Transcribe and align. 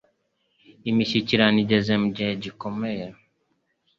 Imishyikirano 0.89 1.57
igeze 1.63 1.91
mu 2.01 2.07
cyiciro 2.15 2.39
gikomeye. 2.43 3.05